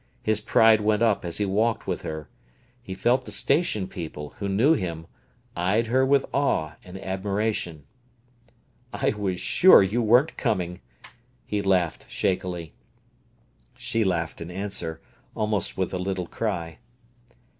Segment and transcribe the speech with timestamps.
[0.23, 2.27] His pride went up as he walked with her.
[2.81, 5.05] He felt the station people, who knew him,
[5.55, 7.83] eyed her with awe and admiration.
[8.91, 10.81] "I was sure you weren't coming,"
[11.45, 12.73] he laughed shakily.
[13.77, 15.01] She laughed in answer,
[15.35, 16.79] almost with a little cry.